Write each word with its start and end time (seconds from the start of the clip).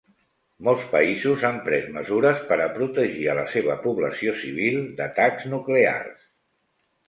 Molts 0.67 0.85
països 0.93 1.45
han 1.49 1.59
pres 1.67 1.85
mesures 1.97 2.41
per 2.49 2.57
a 2.65 2.67
protegir 2.79 3.27
a 3.27 3.37
la 3.43 3.45
seva 3.53 3.77
població 3.87 4.37
civil 4.43 4.83
d'atacs 4.99 5.49
nuclears. 5.57 6.21